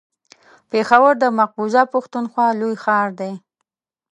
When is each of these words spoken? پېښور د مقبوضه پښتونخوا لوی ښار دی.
پېښور 0.71 1.13
د 1.19 1.25
مقبوضه 1.39 1.81
پښتونخوا 1.93 2.47
لوی 2.59 2.75
ښار 2.83 3.07
دی. 3.19 3.33